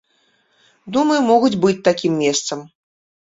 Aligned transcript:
Думаю, 0.95 1.17
могуць 1.31 1.59
быць 1.67 1.83
такім 1.89 2.17
месцам. 2.23 2.65